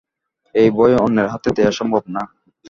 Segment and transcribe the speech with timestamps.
[0.55, 2.23] এই বই অন্যের হাতে দেয়া সম্ভব না।